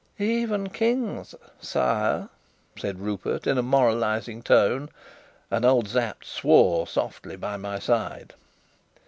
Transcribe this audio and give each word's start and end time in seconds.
"Even 0.17 0.69
kings, 0.69 1.35
sire," 1.59 2.27
said 2.75 2.97
Rupert, 3.01 3.45
in 3.45 3.59
a 3.59 3.61
moralizing 3.61 4.41
tone; 4.41 4.89
and 5.51 5.63
old 5.63 5.89
Sapt 5.89 6.25
swore 6.25 6.87
softly 6.87 7.35
by 7.35 7.55
my 7.55 7.77
side. 7.77 8.33